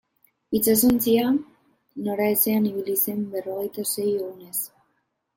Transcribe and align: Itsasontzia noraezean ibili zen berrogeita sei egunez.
Itsasontzia 0.59 1.25
noraezean 2.07 2.65
ibili 2.69 2.95
zen 3.09 3.19
berrogeita 3.35 3.85
sei 3.91 4.07
egunez. 4.15 4.57